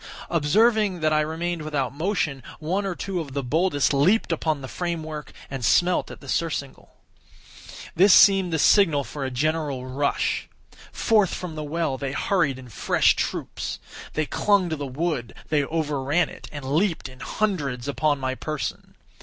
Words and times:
Observing 0.31 1.01
that 1.01 1.13
I 1.13 1.19
remained 1.21 1.61
without 1.61 1.93
motion, 1.93 2.41
one 2.57 2.87
or 2.87 2.95
two 2.95 3.19
of 3.19 3.33
the 3.35 3.43
boldest 3.43 3.93
leaped 3.93 4.31
upon 4.31 4.61
the 4.61 4.67
frame 4.67 5.03
work, 5.03 5.31
and 5.47 5.63
smelt 5.63 6.09
at 6.09 6.21
the 6.21 6.27
surcingle. 6.27 6.95
This 7.95 8.11
seemed 8.11 8.51
the 8.51 8.57
signal 8.57 9.03
for 9.03 9.23
a 9.23 9.29
general 9.29 9.85
rush. 9.85 10.49
Forth 10.91 11.35
from 11.35 11.53
the 11.53 11.61
well 11.63 11.99
they 11.99 12.13
hurried 12.13 12.57
in 12.57 12.69
fresh 12.69 13.15
troops. 13.15 13.77
They 14.13 14.25
clung 14.25 14.71
to 14.71 14.75
the 14.75 14.87
wood—they 14.87 15.65
overran 15.65 16.29
it, 16.29 16.49
and 16.51 16.65
leaped 16.65 17.07
in 17.07 17.19
hundreds 17.19 17.87
upon 17.87 18.17
my 18.19 18.33
person. 18.33 18.95